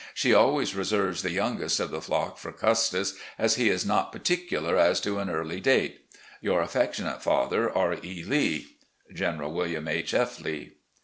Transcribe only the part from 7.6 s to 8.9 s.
"R. E. Lee.